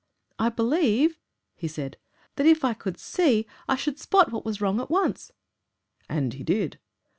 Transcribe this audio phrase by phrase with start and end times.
[0.39, 1.19] 'I believe,'
[1.55, 1.95] he said,
[2.35, 5.31] 'if I could SEE I should spot what was wrong at once.'
[6.09, 6.79] And he did.